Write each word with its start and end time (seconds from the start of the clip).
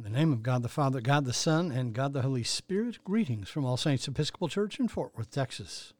In 0.00 0.04
the 0.04 0.18
name 0.18 0.32
of 0.32 0.42
God 0.42 0.62
the 0.62 0.70
Father, 0.70 1.02
God 1.02 1.26
the 1.26 1.32
Son, 1.34 1.70
and 1.70 1.92
God 1.92 2.14
the 2.14 2.22
Holy 2.22 2.42
Spirit, 2.42 3.04
greetings 3.04 3.50
from 3.50 3.66
All 3.66 3.76
Saints 3.76 4.08
Episcopal 4.08 4.48
Church 4.48 4.80
in 4.80 4.88
Fort 4.88 5.14
Worth, 5.14 5.30
Texas. 5.30 5.92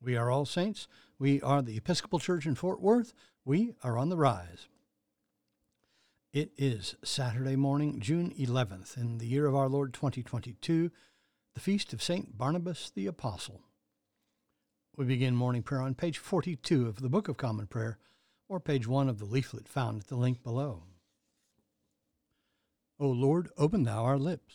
We 0.00 0.16
are 0.16 0.30
All 0.30 0.46
Saints. 0.46 0.88
We 1.18 1.42
are 1.42 1.60
the 1.60 1.76
Episcopal 1.76 2.20
Church 2.20 2.46
in 2.46 2.54
Fort 2.54 2.80
Worth. 2.80 3.12
We 3.44 3.74
are 3.84 3.98
on 3.98 4.08
the 4.08 4.16
rise. 4.16 4.66
It 6.32 6.52
is 6.56 6.94
Saturday 7.04 7.54
morning, 7.54 8.00
June 8.00 8.32
11th, 8.38 8.96
in 8.96 9.18
the 9.18 9.26
year 9.26 9.44
of 9.44 9.54
our 9.54 9.68
Lord 9.68 9.92
2022, 9.92 10.90
the 11.52 11.60
feast 11.60 11.92
of 11.92 12.02
St. 12.02 12.38
Barnabas 12.38 12.90
the 12.94 13.06
Apostle. 13.06 13.60
We 14.96 15.04
begin 15.04 15.36
morning 15.36 15.62
prayer 15.62 15.82
on 15.82 15.94
page 15.94 16.16
42 16.16 16.86
of 16.86 17.02
the 17.02 17.10
Book 17.10 17.28
of 17.28 17.36
Common 17.36 17.66
Prayer, 17.66 17.98
or 18.48 18.58
page 18.58 18.86
1 18.86 19.06
of 19.06 19.18
the 19.18 19.26
leaflet 19.26 19.68
found 19.68 20.00
at 20.00 20.06
the 20.06 20.16
link 20.16 20.42
below. 20.42 20.84
O 23.00 23.08
Lord, 23.08 23.48
open 23.56 23.84
thou 23.84 24.04
our 24.04 24.18
lips, 24.18 24.54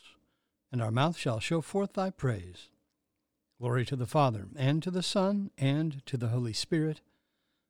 and 0.72 0.82
our 0.82 0.92
mouth 0.92 1.18
shall 1.18 1.40
show 1.40 1.62
forth 1.62 1.94
thy 1.94 2.10
praise. 2.10 2.70
Glory 3.60 3.86
to 3.86 3.96
the 3.96 4.06
Father, 4.06 4.48
and 4.58 4.84
to 4.84 4.92
the 4.92 5.04
Son, 5.04 5.50
and 5.58 6.06
to 6.06 6.18
the 6.18 6.28
Holy 6.28 6.52
Spirit, 6.52 7.00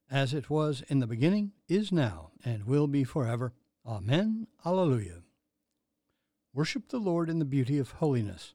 as 0.09 0.34
it 0.34 0.49
was 0.49 0.84
in 0.88 0.99
the 0.99 1.07
beginning, 1.07 1.51
is 1.67 1.91
now, 1.91 2.31
and 2.43 2.65
will 2.65 2.88
be 2.88 3.03
forever. 3.03 3.53
Amen. 3.85 4.48
Alleluia. 4.65 5.21
Worship 6.53 6.90
the 6.90 6.98
Lord 6.98 7.29
in 7.29 7.40
the 7.40 7.45
beauty 7.45 7.77
of 7.77 7.91
holiness. 7.91 8.53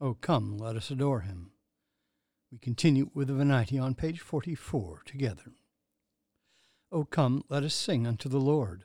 O 0.00 0.14
come, 0.14 0.56
let 0.56 0.76
us 0.76 0.90
adore 0.90 1.20
him. 1.20 1.52
We 2.50 2.58
continue 2.58 3.10
with 3.14 3.28
the 3.28 3.34
Venite 3.34 3.78
on 3.78 3.94
page 3.94 4.20
44 4.20 5.02
together. 5.04 5.52
O 6.90 7.04
come, 7.04 7.44
let 7.48 7.62
us 7.62 7.74
sing 7.74 8.06
unto 8.06 8.28
the 8.28 8.40
Lord. 8.40 8.84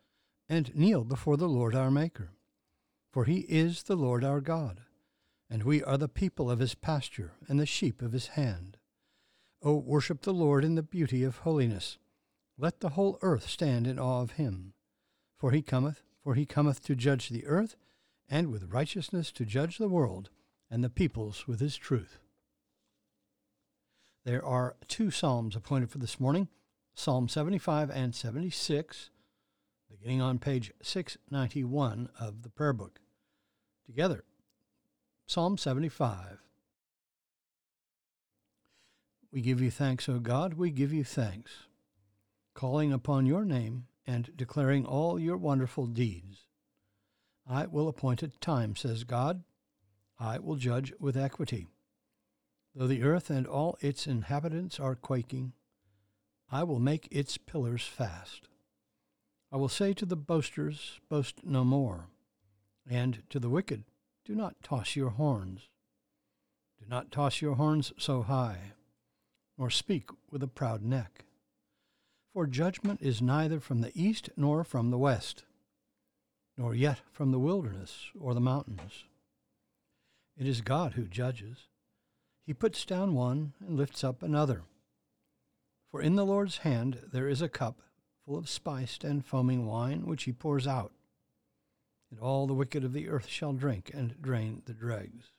and 0.51 0.75
kneel 0.75 1.05
before 1.05 1.37
the 1.37 1.47
Lord 1.47 1.73
our 1.73 1.89
Maker. 1.89 2.33
For 3.09 3.23
he 3.23 3.45
is 3.47 3.83
the 3.83 3.95
Lord 3.95 4.21
our 4.25 4.41
God, 4.41 4.81
and 5.49 5.63
we 5.63 5.81
are 5.81 5.97
the 5.97 6.09
people 6.09 6.51
of 6.51 6.59
his 6.59 6.75
pasture 6.75 7.31
and 7.47 7.57
the 7.57 7.65
sheep 7.65 8.01
of 8.01 8.11
his 8.11 8.27
hand. 8.27 8.75
O 9.63 9.77
worship 9.77 10.23
the 10.23 10.33
Lord 10.33 10.65
in 10.65 10.75
the 10.75 10.83
beauty 10.83 11.23
of 11.23 11.37
holiness. 11.37 11.97
Let 12.57 12.81
the 12.81 12.89
whole 12.89 13.17
earth 13.21 13.49
stand 13.49 13.87
in 13.87 13.97
awe 13.97 14.21
of 14.21 14.31
him. 14.31 14.73
For 15.37 15.51
he 15.51 15.61
cometh, 15.61 16.03
for 16.21 16.35
he 16.35 16.45
cometh 16.45 16.83
to 16.83 16.95
judge 16.97 17.29
the 17.29 17.47
earth, 17.47 17.77
and 18.29 18.51
with 18.51 18.73
righteousness 18.73 19.31
to 19.31 19.45
judge 19.45 19.77
the 19.77 19.87
world, 19.87 20.31
and 20.69 20.83
the 20.83 20.89
peoples 20.89 21.47
with 21.47 21.61
his 21.61 21.77
truth. 21.77 22.19
There 24.25 24.43
are 24.43 24.75
two 24.89 25.11
psalms 25.11 25.55
appointed 25.55 25.91
for 25.91 25.99
this 25.99 26.19
morning 26.19 26.49
Psalm 26.93 27.29
75 27.29 27.89
and 27.89 28.13
76 28.13 29.10
beginning 30.01 30.21
on 30.21 30.39
page 30.39 30.71
691 30.81 32.09
of 32.19 32.41
the 32.41 32.49
prayer 32.49 32.73
book. 32.73 32.99
Together, 33.85 34.23
Psalm 35.27 35.59
75. 35.59 36.39
We 39.31 39.41
give 39.41 39.61
you 39.61 39.69
thanks, 39.69 40.09
O 40.09 40.17
God, 40.17 40.55
we 40.55 40.71
give 40.71 40.91
you 40.91 41.03
thanks, 41.03 41.51
calling 42.55 42.91
upon 42.91 43.27
your 43.27 43.45
name 43.45 43.85
and 44.07 44.35
declaring 44.35 44.87
all 44.87 45.19
your 45.19 45.37
wonderful 45.37 45.85
deeds. 45.85 46.47
I 47.47 47.67
will 47.67 47.87
appoint 47.87 48.23
a 48.23 48.29
time, 48.29 48.75
says 48.75 49.03
God. 49.03 49.43
I 50.19 50.39
will 50.39 50.55
judge 50.55 50.93
with 50.99 51.15
equity. 51.15 51.67
Though 52.73 52.87
the 52.87 53.03
earth 53.03 53.29
and 53.29 53.45
all 53.45 53.77
its 53.81 54.07
inhabitants 54.07 54.79
are 54.79 54.95
quaking, 54.95 55.53
I 56.49 56.63
will 56.63 56.79
make 56.79 57.07
its 57.11 57.37
pillars 57.37 57.83
fast. 57.83 58.47
I 59.51 59.57
will 59.57 59.69
say 59.69 59.93
to 59.93 60.05
the 60.05 60.15
boasters, 60.15 60.99
Boast 61.09 61.43
no 61.43 61.65
more, 61.65 62.07
and 62.89 63.23
to 63.29 63.39
the 63.39 63.49
wicked, 63.49 63.83
Do 64.23 64.33
not 64.33 64.55
toss 64.63 64.95
your 64.95 65.09
horns. 65.09 65.67
Do 66.79 66.85
not 66.87 67.11
toss 67.11 67.41
your 67.41 67.55
horns 67.55 67.91
so 67.97 68.23
high, 68.23 68.73
nor 69.57 69.69
speak 69.69 70.09
with 70.29 70.41
a 70.41 70.47
proud 70.47 70.83
neck. 70.83 71.25
For 72.33 72.47
judgment 72.47 73.01
is 73.01 73.21
neither 73.21 73.59
from 73.59 73.81
the 73.81 73.91
east 73.93 74.29
nor 74.37 74.63
from 74.63 74.89
the 74.89 74.97
west, 74.97 75.43
nor 76.57 76.73
yet 76.73 77.01
from 77.11 77.31
the 77.31 77.39
wilderness 77.39 78.09
or 78.17 78.33
the 78.33 78.39
mountains. 78.39 79.03
It 80.37 80.47
is 80.47 80.61
God 80.61 80.93
who 80.93 81.07
judges. 81.07 81.67
He 82.45 82.53
puts 82.53 82.85
down 82.85 83.13
one 83.13 83.53
and 83.59 83.75
lifts 83.75 84.01
up 84.01 84.23
another. 84.23 84.63
For 85.91 86.01
in 86.01 86.15
the 86.15 86.25
Lord's 86.25 86.59
hand 86.59 86.99
there 87.11 87.27
is 87.27 87.41
a 87.41 87.49
cup 87.49 87.81
full 88.31 88.39
of 88.39 88.47
spiced 88.47 89.03
and 89.03 89.25
foaming 89.25 89.65
wine, 89.65 90.05
which 90.05 90.23
he 90.23 90.31
pours 90.31 90.65
out. 90.65 90.93
And 92.09 92.17
all 92.21 92.47
the 92.47 92.53
wicked 92.53 92.85
of 92.85 92.93
the 92.93 93.09
earth 93.09 93.27
shall 93.27 93.51
drink 93.51 93.91
and 93.93 94.21
drain 94.21 94.61
the 94.65 94.73
dregs. 94.73 95.33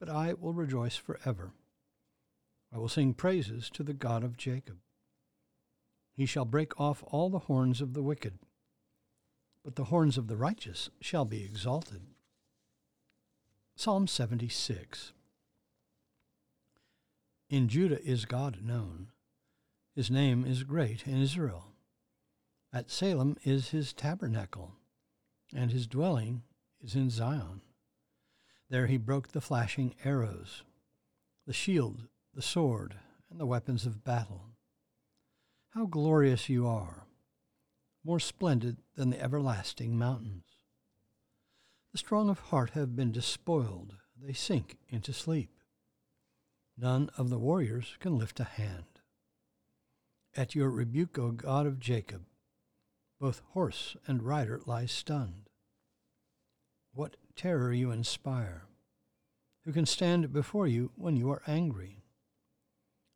But 0.00 0.08
I 0.08 0.32
will 0.32 0.54
rejoice 0.54 0.96
forever. 0.96 1.52
I 2.74 2.78
will 2.78 2.88
sing 2.88 3.12
praises 3.12 3.68
to 3.74 3.82
the 3.82 3.92
God 3.92 4.24
of 4.24 4.38
Jacob. 4.38 4.78
He 6.16 6.24
shall 6.24 6.46
break 6.46 6.80
off 6.80 7.04
all 7.08 7.28
the 7.28 7.40
horns 7.40 7.82
of 7.82 7.92
the 7.92 8.02
wicked, 8.02 8.38
but 9.62 9.76
the 9.76 9.84
horns 9.84 10.16
of 10.16 10.28
the 10.28 10.38
righteous 10.38 10.88
shall 11.02 11.26
be 11.26 11.44
exalted. 11.44 12.00
Psalm 13.76 14.06
76 14.06 15.12
In 17.50 17.68
Judah 17.68 18.02
is 18.02 18.24
God 18.24 18.64
known 18.64 19.08
his 19.94 20.10
name 20.10 20.44
is 20.44 20.62
great 20.62 21.06
in 21.06 21.20
Israel. 21.20 21.66
At 22.72 22.90
Salem 22.90 23.36
is 23.44 23.70
his 23.70 23.92
tabernacle, 23.92 24.72
and 25.54 25.70
his 25.70 25.86
dwelling 25.86 26.42
is 26.80 26.94
in 26.94 27.10
Zion. 27.10 27.60
There 28.70 28.86
he 28.86 28.96
broke 28.96 29.28
the 29.28 29.42
flashing 29.42 29.94
arrows, 30.02 30.62
the 31.46 31.52
shield, 31.52 32.08
the 32.34 32.40
sword, 32.40 32.94
and 33.30 33.38
the 33.38 33.46
weapons 33.46 33.84
of 33.84 34.02
battle. 34.04 34.46
How 35.70 35.84
glorious 35.84 36.48
you 36.48 36.66
are, 36.66 37.06
more 38.02 38.20
splendid 38.20 38.78
than 38.96 39.10
the 39.10 39.22
everlasting 39.22 39.98
mountains. 39.98 40.44
The 41.92 41.98
strong 41.98 42.30
of 42.30 42.38
heart 42.38 42.70
have 42.70 42.96
been 42.96 43.12
despoiled, 43.12 43.96
they 44.18 44.32
sink 44.32 44.78
into 44.88 45.12
sleep. 45.12 45.50
None 46.78 47.10
of 47.18 47.28
the 47.28 47.38
warriors 47.38 47.98
can 48.00 48.16
lift 48.16 48.40
a 48.40 48.44
hand. 48.44 48.91
At 50.34 50.54
your 50.54 50.70
rebuke, 50.70 51.18
O 51.18 51.30
God 51.30 51.66
of 51.66 51.78
Jacob, 51.78 52.24
both 53.20 53.42
horse 53.50 53.96
and 54.06 54.22
rider 54.22 54.62
lie 54.64 54.86
stunned. 54.86 55.50
What 56.94 57.16
terror 57.36 57.70
you 57.70 57.90
inspire! 57.90 58.64
Who 59.64 59.72
can 59.72 59.84
stand 59.84 60.32
before 60.32 60.66
you 60.66 60.90
when 60.96 61.16
you 61.16 61.30
are 61.30 61.42
angry? 61.46 62.02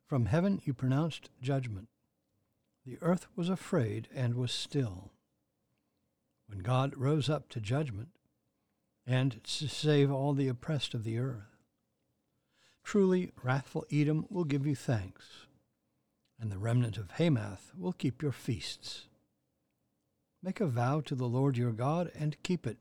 From 0.06 0.26
heaven 0.26 0.60
you 0.64 0.74
pronounced 0.74 1.30
judgment. 1.40 1.88
The 2.84 2.98
earth 3.00 3.28
was 3.34 3.48
afraid 3.48 4.08
and 4.14 4.34
was 4.34 4.52
still. 4.52 5.10
When 6.48 6.58
God 6.58 6.98
rose 6.98 7.30
up 7.30 7.48
to 7.50 7.60
judgment 7.62 8.10
and 9.06 9.42
to 9.42 9.68
save 9.68 10.12
all 10.12 10.34
the 10.34 10.48
oppressed 10.48 10.92
of 10.92 11.02
the 11.02 11.18
earth. 11.18 11.56
Truly, 12.84 13.32
wrathful 13.42 13.86
Edom 13.90 14.26
will 14.28 14.44
give 14.44 14.66
you 14.66 14.76
thanks 14.76 15.46
and 16.40 16.50
the 16.50 16.58
remnant 16.58 16.96
of 16.96 17.12
Hamath 17.12 17.72
will 17.76 17.92
keep 17.92 18.22
your 18.22 18.32
feasts. 18.32 19.08
Make 20.42 20.60
a 20.60 20.66
vow 20.66 21.00
to 21.00 21.14
the 21.14 21.28
Lord 21.28 21.56
your 21.56 21.72
God 21.72 22.10
and 22.18 22.42
keep 22.42 22.66
it. 22.66 22.78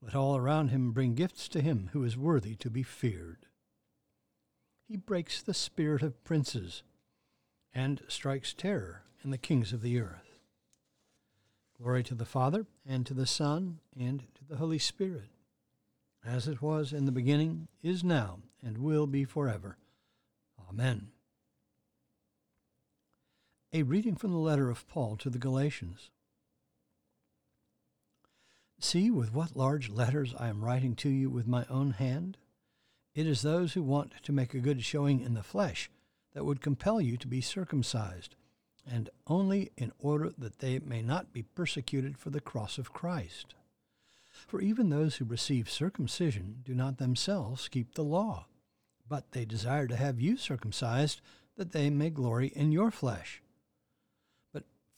Let 0.00 0.14
all 0.14 0.36
around 0.36 0.68
him 0.68 0.92
bring 0.92 1.14
gifts 1.14 1.48
to 1.48 1.60
him 1.60 1.90
who 1.92 2.04
is 2.04 2.16
worthy 2.16 2.54
to 2.56 2.70
be 2.70 2.82
feared. 2.82 3.46
He 4.88 4.96
breaks 4.96 5.42
the 5.42 5.54
spirit 5.54 6.02
of 6.02 6.24
princes 6.24 6.82
and 7.74 8.02
strikes 8.08 8.54
terror 8.54 9.02
in 9.22 9.30
the 9.30 9.38
kings 9.38 9.72
of 9.72 9.82
the 9.82 10.00
earth. 10.00 10.38
Glory 11.80 12.02
to 12.04 12.14
the 12.14 12.24
Father, 12.24 12.66
and 12.86 13.06
to 13.06 13.14
the 13.14 13.26
Son, 13.26 13.78
and 13.98 14.20
to 14.34 14.44
the 14.46 14.56
Holy 14.56 14.78
Spirit, 14.78 15.30
as 16.24 16.46
it 16.46 16.60
was 16.60 16.92
in 16.92 17.06
the 17.06 17.12
beginning, 17.12 17.68
is 17.82 18.04
now, 18.04 18.40
and 18.62 18.78
will 18.78 19.06
be 19.06 19.24
forever. 19.24 19.78
Amen. 20.68 21.08
A 23.72 23.84
reading 23.84 24.16
from 24.16 24.32
the 24.32 24.38
letter 24.38 24.68
of 24.68 24.88
Paul 24.88 25.16
to 25.18 25.30
the 25.30 25.38
Galatians. 25.38 26.10
See 28.80 29.12
with 29.12 29.32
what 29.32 29.54
large 29.54 29.88
letters 29.88 30.34
I 30.36 30.48
am 30.48 30.64
writing 30.64 30.96
to 30.96 31.08
you 31.08 31.30
with 31.30 31.46
my 31.46 31.64
own 31.70 31.92
hand? 31.92 32.36
It 33.14 33.28
is 33.28 33.42
those 33.42 33.74
who 33.74 33.84
want 33.84 34.12
to 34.24 34.32
make 34.32 34.54
a 34.54 34.58
good 34.58 34.82
showing 34.82 35.20
in 35.20 35.34
the 35.34 35.44
flesh 35.44 35.88
that 36.34 36.44
would 36.44 36.60
compel 36.60 37.00
you 37.00 37.16
to 37.18 37.28
be 37.28 37.40
circumcised, 37.40 38.34
and 38.84 39.08
only 39.28 39.70
in 39.76 39.92
order 40.00 40.32
that 40.36 40.58
they 40.58 40.80
may 40.80 41.00
not 41.00 41.32
be 41.32 41.42
persecuted 41.42 42.18
for 42.18 42.30
the 42.30 42.40
cross 42.40 42.76
of 42.76 42.92
Christ. 42.92 43.54
For 44.48 44.60
even 44.60 44.90
those 44.90 45.16
who 45.16 45.24
receive 45.24 45.70
circumcision 45.70 46.62
do 46.64 46.74
not 46.74 46.98
themselves 46.98 47.68
keep 47.68 47.94
the 47.94 48.02
law, 48.02 48.46
but 49.08 49.30
they 49.30 49.44
desire 49.44 49.86
to 49.86 49.96
have 49.96 50.20
you 50.20 50.36
circumcised, 50.36 51.20
that 51.56 51.70
they 51.70 51.88
may 51.88 52.10
glory 52.10 52.48
in 52.48 52.72
your 52.72 52.90
flesh. 52.90 53.40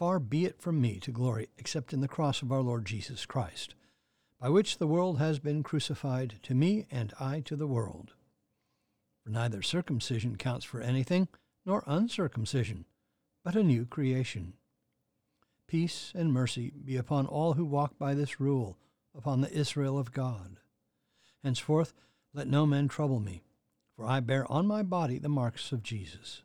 Far 0.03 0.19
be 0.19 0.45
it 0.47 0.61
from 0.61 0.81
me 0.81 0.99
to 0.99 1.13
glory 1.13 1.47
except 1.59 1.93
in 1.93 2.01
the 2.01 2.09
cross 2.09 2.43
of 2.43 2.51
our 2.51 2.61
Lord 2.61 2.85
Jesus 2.85 3.25
Christ, 3.25 3.77
by 4.41 4.49
which 4.49 4.79
the 4.79 4.89
world 4.89 5.21
has 5.21 5.39
been 5.39 5.63
crucified 5.63 6.41
to 6.43 6.57
me 6.57 6.87
and 6.91 7.15
I 7.21 7.39
to 7.43 7.55
the 7.55 7.69
world. 7.69 8.15
For 9.23 9.31
neither 9.31 9.63
circumcision 9.63 10.35
counts 10.35 10.65
for 10.65 10.81
anything, 10.81 11.29
nor 11.65 11.85
uncircumcision, 11.87 12.85
but 13.45 13.55
a 13.55 13.63
new 13.63 13.87
creation. 13.87 14.55
Peace 15.69 16.11
and 16.17 16.33
mercy 16.33 16.73
be 16.85 16.97
upon 16.97 17.27
all 17.27 17.53
who 17.53 17.65
walk 17.65 17.97
by 17.97 18.13
this 18.13 18.41
rule, 18.41 18.77
upon 19.17 19.41
the 19.41 19.57
Israel 19.57 20.01
of 20.01 20.11
God. 20.11 20.59
Henceforth, 21.45 21.95
let 22.35 22.49
no 22.49 22.67
man 22.67 22.89
trouble 22.89 23.21
me, 23.21 23.45
for 23.95 24.05
I 24.05 24.19
bear 24.19 24.51
on 24.51 24.67
my 24.67 24.83
body 24.83 25.21
the 25.21 25.29
marks 25.29 25.71
of 25.71 25.85
Jesus. 25.85 26.43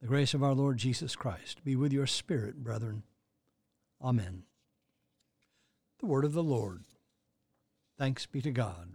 The 0.00 0.08
grace 0.08 0.34
of 0.34 0.42
our 0.42 0.54
Lord 0.54 0.76
Jesus 0.76 1.16
Christ 1.16 1.64
be 1.64 1.74
with 1.74 1.92
your 1.92 2.06
spirit, 2.06 2.62
brethren. 2.62 3.02
Amen. 4.02 4.42
The 6.00 6.06
word 6.06 6.24
of 6.24 6.34
the 6.34 6.42
Lord. 6.42 6.82
Thanks 7.98 8.26
be 8.26 8.42
to 8.42 8.50
God. 8.50 8.94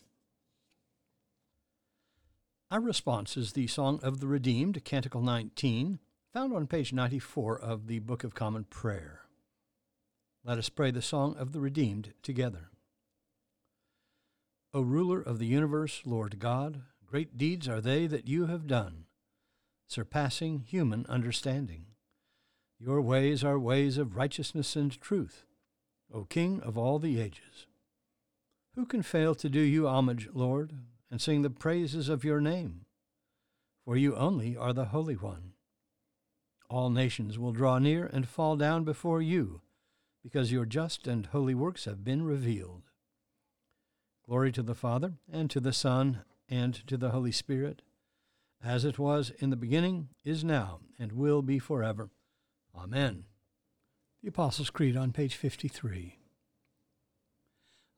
Our 2.69 2.79
response 2.79 3.35
is 3.35 3.53
the 3.53 3.67
Song 3.67 3.99
of 4.03 4.19
the 4.19 4.27
Redeemed, 4.27 4.85
Canticle 4.85 5.21
19, 5.21 5.99
found 6.31 6.53
on 6.53 6.67
page 6.67 6.93
94 6.93 7.59
of 7.59 7.87
the 7.87 7.99
Book 7.99 8.23
of 8.23 8.35
Common 8.35 8.63
Prayer. 8.65 9.21
Let 10.45 10.57
us 10.57 10.69
pray 10.69 10.91
the 10.91 11.01
Song 11.01 11.35
of 11.37 11.51
the 11.51 11.59
Redeemed 11.59 12.13
together. 12.23 12.69
O 14.73 14.81
ruler 14.81 15.19
of 15.19 15.39
the 15.39 15.47
universe, 15.47 16.03
Lord 16.05 16.39
God, 16.39 16.83
great 17.05 17.37
deeds 17.37 17.67
are 17.67 17.81
they 17.81 18.07
that 18.07 18.27
you 18.27 18.45
have 18.45 18.67
done, 18.67 19.05
surpassing 19.91 20.61
human 20.61 21.05
understanding. 21.09 21.85
Your 22.79 23.01
ways 23.01 23.43
are 23.43 23.59
ways 23.59 23.97
of 23.97 24.15
righteousness 24.15 24.75
and 24.75 24.99
truth, 25.01 25.43
O 26.13 26.23
King 26.23 26.61
of 26.61 26.77
all 26.77 26.97
the 26.97 27.19
ages. 27.19 27.67
Who 28.75 28.85
can 28.85 29.03
fail 29.03 29.35
to 29.35 29.49
do 29.49 29.59
you 29.59 29.87
homage, 29.87 30.29
Lord, 30.33 30.71
and 31.11 31.19
sing 31.21 31.41
the 31.41 31.49
praises 31.49 32.07
of 32.07 32.23
your 32.23 32.39
name, 32.39 32.85
for 33.83 33.97
you 33.97 34.15
only 34.15 34.55
are 34.55 34.71
the 34.71 34.85
Holy 34.85 35.15
One. 35.15 35.53
All 36.69 36.89
nations 36.89 37.37
will 37.37 37.51
draw 37.51 37.77
near 37.77 38.05
and 38.05 38.25
fall 38.25 38.55
down 38.55 38.85
before 38.85 39.21
you, 39.21 39.59
because 40.23 40.53
your 40.53 40.65
just 40.65 41.05
and 41.05 41.25
holy 41.25 41.53
works 41.53 41.83
have 41.83 42.05
been 42.05 42.23
revealed. 42.23 42.83
Glory 44.25 44.53
to 44.53 44.63
the 44.63 44.75
Father, 44.75 45.15
and 45.29 45.49
to 45.49 45.59
the 45.59 45.73
Son, 45.73 46.21
and 46.47 46.75
to 46.87 46.95
the 46.95 47.09
Holy 47.09 47.33
Spirit, 47.33 47.81
as 48.63 48.85
it 48.85 48.99
was 48.99 49.31
in 49.39 49.49
the 49.49 49.55
beginning, 49.55 50.09
is 50.23 50.43
now, 50.43 50.79
and 50.99 51.11
will 51.11 51.41
be 51.41 51.59
forever. 51.59 52.09
Amen. 52.75 53.25
The 54.21 54.29
Apostles' 54.29 54.69
Creed 54.69 54.95
on 54.95 55.11
page 55.11 55.35
53. 55.35 56.17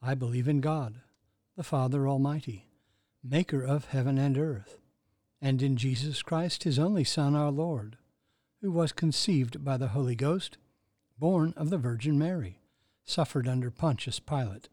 I 0.02 0.16
believe 0.16 0.48
in 0.48 0.62
God, 0.62 1.02
the 1.56 1.64
Father 1.64 2.08
Almighty 2.08 2.68
maker 3.24 3.64
of 3.64 3.86
heaven 3.86 4.18
and 4.18 4.38
earth, 4.38 4.80
and 5.42 5.62
in 5.62 5.78
Jesus 5.78 6.22
Christ, 6.22 6.64
his 6.64 6.78
only 6.78 7.06
Son, 7.06 7.36
our 7.36 7.52
Lord, 7.52 7.98
who 8.62 8.72
was 8.72 8.92
conceived 8.92 9.64
by 9.64 9.78
the 9.78 9.90
Holy 9.90 10.16
Ghost, 10.16 10.58
born 11.18 11.54
of 11.56 11.70
the 11.70 11.78
Virgin 11.78 12.20
Mary, 12.20 12.60
suffered 13.06 13.48
under 13.48 13.72
Pontius 13.72 14.20
Pilate, 14.20 14.68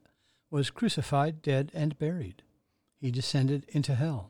was 0.50 0.70
crucified, 0.70 1.42
dead, 1.42 1.70
and 1.72 1.98
buried. 1.98 2.42
He 2.98 3.12
descended 3.12 3.66
into 3.68 3.94
hell. 3.94 4.29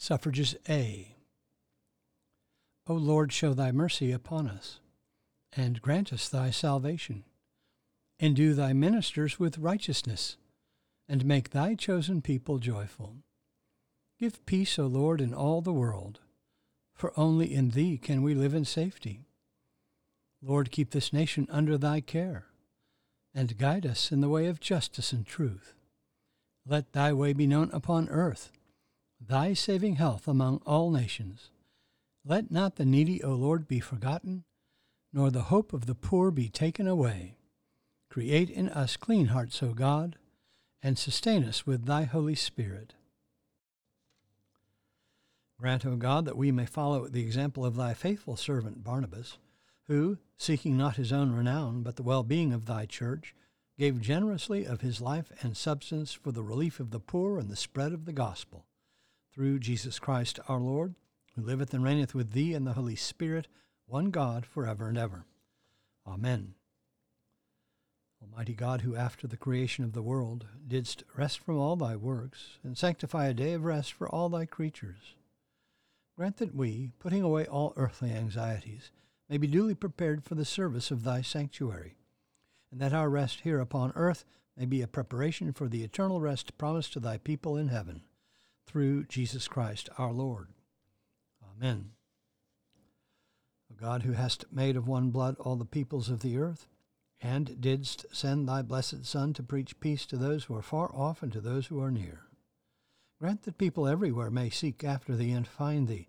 Suffrages 0.00 0.56
A. 0.66 1.14
O 2.86 2.94
Lord, 2.94 3.34
show 3.34 3.52
thy 3.52 3.70
mercy 3.70 4.12
upon 4.12 4.48
us, 4.48 4.80
and 5.52 5.82
grant 5.82 6.10
us 6.10 6.26
thy 6.26 6.50
salvation 6.50 7.24
Endue 8.18 8.54
thy 8.54 8.72
ministers 8.72 9.38
with 9.38 9.58
righteousness, 9.58 10.38
and 11.06 11.24
make 11.24 11.50
thy 11.50 11.74
chosen 11.74 12.22
people 12.22 12.58
joyful. 12.58 13.16
Give 14.18 14.44
peace, 14.46 14.78
O 14.78 14.86
Lord, 14.86 15.20
in 15.20 15.34
all 15.34 15.60
the 15.60 15.72
world, 15.72 16.20
for 16.94 17.18
only 17.18 17.52
in 17.52 17.70
thee 17.70 17.98
can 17.98 18.22
we 18.22 18.34
live 18.34 18.54
in 18.54 18.64
safety. 18.64 19.26
Lord, 20.42 20.70
keep 20.70 20.90
this 20.90 21.12
nation 21.12 21.46
under 21.50 21.76
thy 21.76 22.00
care, 22.00 22.46
and 23.34 23.58
guide 23.58 23.84
us 23.84 24.10
in 24.10 24.22
the 24.22 24.28
way 24.30 24.46
of 24.46 24.60
justice 24.60 25.12
and 25.12 25.26
truth. 25.26 25.74
Let 26.66 26.92
thy 26.92 27.12
way 27.12 27.34
be 27.34 27.46
known 27.46 27.70
upon 27.72 28.08
earth, 28.08 28.50
thy 29.20 29.52
saving 29.52 29.96
health 29.96 30.26
among 30.26 30.62
all 30.66 30.90
nations. 30.90 31.50
Let 32.24 32.50
not 32.50 32.76
the 32.76 32.84
needy, 32.84 33.22
O 33.22 33.32
Lord, 33.34 33.68
be 33.68 33.80
forgotten, 33.80 34.44
nor 35.12 35.30
the 35.30 35.44
hope 35.44 35.72
of 35.72 35.86
the 35.86 35.94
poor 35.94 36.30
be 36.30 36.48
taken 36.48 36.86
away. 36.86 37.36
Create 38.08 38.50
in 38.50 38.68
us 38.68 38.96
clean 38.96 39.26
hearts, 39.26 39.62
O 39.62 39.72
God, 39.72 40.16
and 40.82 40.98
sustain 40.98 41.44
us 41.44 41.66
with 41.66 41.84
thy 41.84 42.04
Holy 42.04 42.34
Spirit. 42.34 42.94
Grant, 45.58 45.84
O 45.84 45.96
God, 45.96 46.24
that 46.24 46.36
we 46.36 46.50
may 46.50 46.64
follow 46.64 47.06
the 47.06 47.22
example 47.22 47.66
of 47.66 47.76
thy 47.76 47.92
faithful 47.92 48.36
servant 48.36 48.82
Barnabas, 48.82 49.36
who, 49.84 50.18
seeking 50.38 50.76
not 50.76 50.96
his 50.96 51.12
own 51.12 51.32
renown, 51.32 51.82
but 51.82 51.96
the 51.96 52.02
well 52.02 52.22
being 52.22 52.52
of 52.52 52.64
thy 52.64 52.86
church, 52.86 53.34
gave 53.78 54.00
generously 54.00 54.64
of 54.64 54.80
his 54.80 55.00
life 55.00 55.30
and 55.42 55.56
substance 55.56 56.12
for 56.12 56.32
the 56.32 56.42
relief 56.42 56.80
of 56.80 56.90
the 56.90 57.00
poor 57.00 57.38
and 57.38 57.50
the 57.50 57.56
spread 57.56 57.92
of 57.92 58.04
the 58.04 58.12
gospel. 58.12 58.66
Through 59.32 59.60
Jesus 59.60 59.98
Christ 59.98 60.40
our 60.48 60.60
Lord, 60.60 60.94
who 61.34 61.42
liveth 61.42 61.72
and 61.72 61.84
reigneth 61.84 62.14
with 62.14 62.32
thee 62.32 62.54
in 62.54 62.64
the 62.64 62.72
Holy 62.72 62.96
Spirit, 62.96 63.46
one 63.86 64.10
God, 64.10 64.44
for 64.44 64.66
ever 64.66 64.88
and 64.88 64.98
ever. 64.98 65.24
Amen. 66.06 66.54
Almighty 68.22 68.54
God, 68.54 68.82
who 68.82 68.96
after 68.96 69.26
the 69.26 69.36
creation 69.36 69.84
of 69.84 69.92
the 69.92 70.02
world 70.02 70.46
didst 70.66 71.04
rest 71.16 71.38
from 71.38 71.56
all 71.56 71.76
thy 71.76 71.96
works, 71.96 72.58
and 72.62 72.76
sanctify 72.76 73.28
a 73.28 73.34
day 73.34 73.54
of 73.54 73.64
rest 73.64 73.92
for 73.92 74.08
all 74.08 74.28
thy 74.28 74.44
creatures, 74.44 75.14
grant 76.16 76.36
that 76.36 76.54
we, 76.54 76.92
putting 76.98 77.22
away 77.22 77.46
all 77.46 77.72
earthly 77.76 78.10
anxieties, 78.10 78.90
may 79.28 79.38
be 79.38 79.46
duly 79.46 79.74
prepared 79.74 80.24
for 80.24 80.34
the 80.34 80.44
service 80.44 80.90
of 80.90 81.04
thy 81.04 81.22
sanctuary, 81.22 81.96
and 82.70 82.80
that 82.80 82.92
our 82.92 83.08
rest 83.08 83.40
here 83.40 83.60
upon 83.60 83.92
earth 83.94 84.24
may 84.56 84.66
be 84.66 84.82
a 84.82 84.88
preparation 84.88 85.52
for 85.52 85.68
the 85.68 85.82
eternal 85.82 86.20
rest 86.20 86.58
promised 86.58 86.92
to 86.92 87.00
thy 87.00 87.16
people 87.16 87.56
in 87.56 87.68
heaven, 87.68 88.02
through 88.70 89.04
Jesus 89.04 89.48
Christ 89.48 89.88
our 89.98 90.12
Lord. 90.12 90.46
Amen. 91.56 91.90
O 93.70 93.74
God, 93.76 94.02
who 94.02 94.12
hast 94.12 94.44
made 94.52 94.76
of 94.76 94.86
one 94.86 95.10
blood 95.10 95.36
all 95.40 95.56
the 95.56 95.64
peoples 95.64 96.08
of 96.08 96.20
the 96.20 96.38
earth, 96.38 96.68
and 97.20 97.60
didst 97.60 98.06
send 98.12 98.48
thy 98.48 98.62
blessed 98.62 99.04
Son 99.04 99.32
to 99.34 99.42
preach 99.42 99.80
peace 99.80 100.06
to 100.06 100.16
those 100.16 100.44
who 100.44 100.54
are 100.54 100.62
far 100.62 100.94
off 100.94 101.20
and 101.22 101.32
to 101.32 101.40
those 101.40 101.66
who 101.66 101.82
are 101.82 101.90
near. 101.90 102.22
Grant 103.18 103.42
that 103.42 103.58
people 103.58 103.88
everywhere 103.88 104.30
may 104.30 104.48
seek 104.48 104.84
after 104.84 105.16
thee 105.16 105.32
and 105.32 105.46
find 105.46 105.88
thee. 105.88 106.08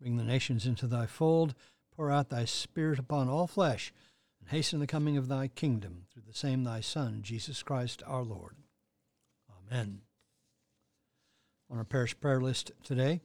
Bring 0.00 0.16
the 0.16 0.24
nations 0.24 0.64
into 0.64 0.86
thy 0.86 1.06
fold, 1.06 1.54
pour 1.94 2.10
out 2.10 2.30
thy 2.30 2.44
Spirit 2.44 3.00
upon 3.00 3.28
all 3.28 3.48
flesh, 3.48 3.92
and 4.40 4.48
hasten 4.48 4.78
the 4.78 4.86
coming 4.86 5.16
of 5.16 5.26
thy 5.26 5.48
kingdom 5.48 6.04
through 6.12 6.22
the 6.26 6.34
same 6.34 6.62
thy 6.62 6.80
Son, 6.80 7.20
Jesus 7.22 7.62
Christ 7.64 8.02
our 8.06 8.22
Lord. 8.22 8.54
Amen. 9.50 10.05
On 11.68 11.78
our 11.78 11.84
parish 11.84 12.18
prayer 12.20 12.40
list 12.40 12.70
today, 12.84 13.20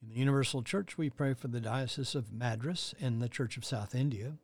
in 0.00 0.08
the 0.08 0.14
Universal 0.14 0.62
Church, 0.62 0.96
we 0.96 1.10
pray 1.10 1.34
for 1.34 1.48
the 1.48 1.60
Diocese 1.60 2.14
of 2.14 2.32
Madras 2.32 2.94
and 3.00 3.20
the 3.20 3.28
Church 3.28 3.56
of 3.56 3.64
South 3.64 3.96
India 3.96 4.34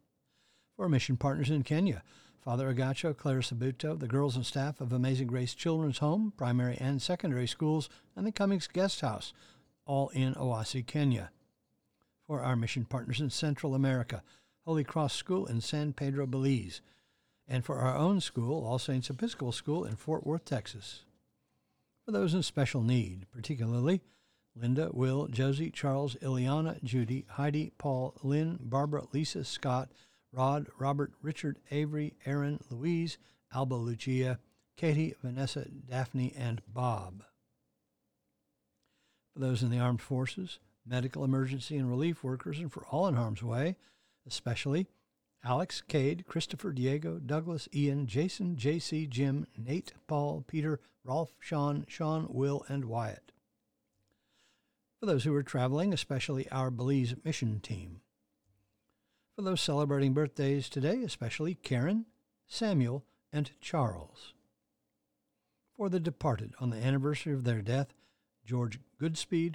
for 0.74 0.82
our 0.82 0.88
mission 0.88 1.16
partners 1.16 1.48
in 1.48 1.62
Kenya. 1.62 2.02
Father 2.44 2.74
Agacho, 2.74 3.16
Clara 3.16 3.42
Sabuto, 3.42 3.96
the 3.96 4.08
girls 4.08 4.34
and 4.34 4.44
staff 4.44 4.80
of 4.80 4.92
Amazing 4.92 5.28
Grace 5.28 5.54
Children's 5.54 5.98
Home, 5.98 6.32
primary 6.36 6.76
and 6.80 7.00
secondary 7.00 7.46
schools, 7.46 7.88
and 8.16 8.26
the 8.26 8.32
Cummings 8.32 8.66
Guest 8.66 9.00
House, 9.00 9.32
all 9.86 10.08
in 10.08 10.34
Owasi, 10.34 10.84
Kenya. 10.84 11.30
For 12.26 12.42
our 12.42 12.56
mission 12.56 12.84
partners 12.84 13.20
in 13.20 13.30
Central 13.30 13.76
America, 13.76 14.24
Holy 14.64 14.82
Cross 14.82 15.14
School 15.14 15.46
in 15.46 15.60
San 15.60 15.92
Pedro, 15.92 16.26
Belize, 16.26 16.80
and 17.46 17.64
for 17.64 17.78
our 17.78 17.96
own 17.96 18.20
school, 18.20 18.66
All 18.66 18.80
Saints 18.80 19.08
Episcopal 19.08 19.52
School 19.52 19.84
in 19.84 19.94
Fort 19.94 20.26
Worth, 20.26 20.44
Texas. 20.44 21.04
For 22.10 22.18
those 22.18 22.34
in 22.34 22.42
special 22.42 22.82
need, 22.82 23.28
particularly 23.30 24.00
Linda, 24.56 24.90
Will, 24.92 25.28
Josie, 25.28 25.70
Charles, 25.70 26.16
Ileana, 26.16 26.82
Judy, 26.82 27.24
Heidi, 27.28 27.70
Paul, 27.78 28.16
Lynn, 28.24 28.58
Barbara, 28.60 29.04
Lisa, 29.12 29.44
Scott, 29.44 29.92
Rod, 30.32 30.66
Robert, 30.76 31.12
Richard, 31.22 31.58
Avery, 31.70 32.14
Aaron, 32.26 32.58
Louise, 32.68 33.16
Alba, 33.54 33.76
Lucia, 33.76 34.40
Katie, 34.76 35.14
Vanessa, 35.22 35.66
Daphne, 35.68 36.34
and 36.36 36.62
Bob. 36.66 37.22
For 39.32 39.38
those 39.38 39.62
in 39.62 39.70
the 39.70 39.78
armed 39.78 40.02
forces, 40.02 40.58
medical 40.84 41.22
emergency 41.22 41.76
and 41.76 41.88
relief 41.88 42.24
workers, 42.24 42.58
and 42.58 42.72
for 42.72 42.84
all 42.90 43.06
in 43.06 43.14
harm's 43.14 43.44
way, 43.44 43.76
especially 44.26 44.88
Alex, 45.42 45.80
Cade, 45.80 46.26
Christopher, 46.26 46.72
Diego, 46.72 47.18
Douglas, 47.18 47.68
Ian, 47.74 48.06
Jason, 48.06 48.56
JC, 48.56 49.08
Jim, 49.08 49.46
Nate, 49.56 49.92
Paul, 50.06 50.44
Peter, 50.46 50.80
Rolf, 51.04 51.34
Sean, 51.38 51.86
Sean, 51.88 52.26
Will, 52.28 52.64
and 52.68 52.84
Wyatt. 52.84 53.32
For 54.98 55.06
those 55.06 55.24
who 55.24 55.34
are 55.34 55.42
traveling, 55.42 55.94
especially 55.94 56.48
our 56.50 56.70
Belize 56.70 57.14
mission 57.24 57.60
team 57.60 58.02
for 59.40 59.44
those 59.44 59.62
celebrating 59.62 60.12
birthdays 60.12 60.68
today, 60.68 61.02
especially 61.02 61.54
Karen, 61.54 62.04
Samuel, 62.46 63.06
and 63.32 63.50
Charles. 63.58 64.34
For 65.74 65.88
the 65.88 65.98
departed 65.98 66.52
on 66.60 66.68
the 66.68 66.76
anniversary 66.76 67.32
of 67.32 67.44
their 67.44 67.62
death, 67.62 67.94
George 68.44 68.78
Goodspeed 69.00 69.54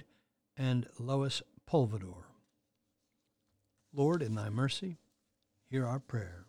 and 0.56 0.88
Lois 0.98 1.40
Polvador. 1.70 2.24
Lord, 3.92 4.22
in 4.22 4.34
thy 4.34 4.50
mercy, 4.50 4.98
hear 5.68 5.86
our 5.86 5.98
prayer. 5.98 6.46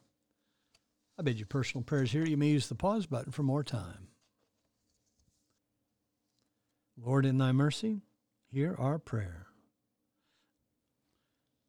I 1.19 1.23
bid 1.23 1.39
you 1.39 1.45
personal 1.45 1.83
prayers 1.83 2.11
here. 2.11 2.25
You 2.25 2.37
may 2.37 2.49
use 2.49 2.67
the 2.67 2.75
pause 2.75 3.05
button 3.05 3.31
for 3.31 3.43
more 3.43 3.63
time. 3.63 4.09
Lord, 6.99 7.25
in 7.25 7.37
thy 7.37 7.51
mercy, 7.51 8.01
hear 8.51 8.75
our 8.77 8.99
prayer. 8.99 9.47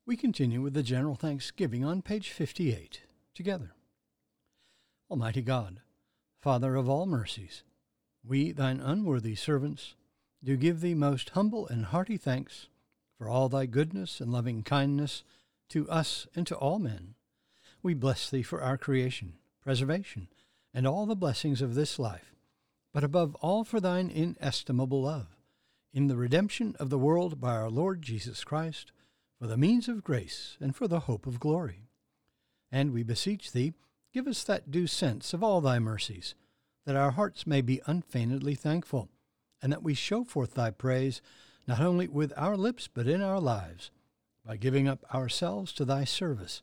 We 0.06 0.16
continue 0.16 0.62
with 0.62 0.74
the 0.74 0.82
general 0.82 1.14
thanksgiving 1.14 1.84
on 1.84 2.00
page 2.02 2.30
58 2.30 3.02
together. 3.34 3.72
Almighty 5.10 5.42
God, 5.42 5.80
Father 6.40 6.76
of 6.76 6.88
all 6.88 7.06
mercies, 7.06 7.62
we, 8.24 8.52
thine 8.52 8.80
unworthy 8.80 9.34
servants, 9.34 9.94
do 10.42 10.56
give 10.56 10.80
thee 10.80 10.94
most 10.94 11.30
humble 11.30 11.66
and 11.68 11.86
hearty 11.86 12.16
thanks 12.16 12.68
for 13.16 13.28
all 13.28 13.48
thy 13.48 13.66
goodness 13.66 14.20
and 14.20 14.32
loving 14.32 14.62
kindness 14.62 15.24
to 15.68 15.88
us 15.90 16.26
and 16.34 16.46
to 16.46 16.56
all 16.56 16.78
men. 16.78 17.14
We 17.82 17.94
bless 17.94 18.28
thee 18.28 18.42
for 18.42 18.60
our 18.60 18.76
creation, 18.76 19.34
preservation, 19.62 20.28
and 20.74 20.86
all 20.86 21.06
the 21.06 21.16
blessings 21.16 21.62
of 21.62 21.74
this 21.74 21.98
life, 21.98 22.34
but 22.92 23.04
above 23.04 23.34
all 23.36 23.64
for 23.64 23.80
thine 23.80 24.10
inestimable 24.10 25.02
love, 25.02 25.36
in 25.92 26.08
the 26.08 26.16
redemption 26.16 26.76
of 26.78 26.90
the 26.90 26.98
world 26.98 27.40
by 27.40 27.54
our 27.54 27.70
Lord 27.70 28.02
Jesus 28.02 28.44
Christ 28.44 28.92
for 29.38 29.46
the 29.46 29.56
means 29.56 29.88
of 29.88 30.02
grace, 30.02 30.56
and 30.60 30.74
for 30.74 30.88
the 30.88 31.00
hope 31.00 31.26
of 31.26 31.38
glory. 31.38 31.86
And 32.72 32.92
we 32.92 33.04
beseech 33.04 33.52
thee, 33.52 33.72
give 34.12 34.26
us 34.26 34.42
that 34.44 34.70
due 34.70 34.88
sense 34.88 35.32
of 35.32 35.44
all 35.44 35.60
thy 35.60 35.78
mercies, 35.78 36.34
that 36.84 36.96
our 36.96 37.12
hearts 37.12 37.46
may 37.46 37.60
be 37.60 37.80
unfeignedly 37.86 38.56
thankful, 38.56 39.08
and 39.62 39.72
that 39.72 39.84
we 39.84 39.94
show 39.94 40.24
forth 40.24 40.54
thy 40.54 40.72
praise 40.72 41.22
not 41.68 41.80
only 41.80 42.08
with 42.08 42.32
our 42.36 42.56
lips 42.56 42.88
but 42.92 43.06
in 43.06 43.22
our 43.22 43.40
lives, 43.40 43.92
by 44.44 44.56
giving 44.56 44.88
up 44.88 45.04
ourselves 45.14 45.72
to 45.74 45.84
thy 45.84 46.02
service, 46.02 46.62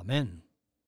Amen. 0.00 0.45